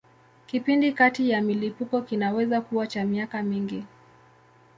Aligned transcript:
Kipindi 0.47 0.91
kati 0.91 1.29
ya 1.29 1.41
milipuko 1.41 2.01
kinaweza 2.01 2.61
kuwa 2.61 2.87
cha 2.87 3.05
miaka 3.05 3.43
mingi. 3.43 3.85